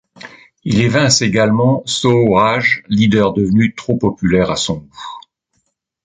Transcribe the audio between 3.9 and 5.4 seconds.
populaire à son goût.